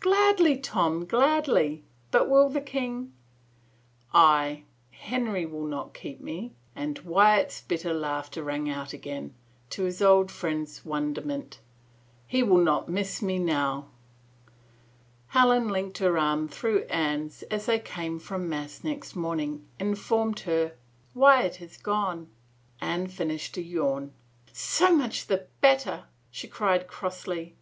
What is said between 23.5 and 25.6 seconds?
a yawn." So much the